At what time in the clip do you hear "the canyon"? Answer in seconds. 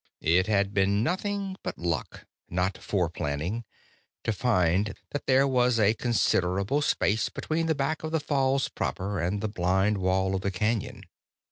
10.41-11.03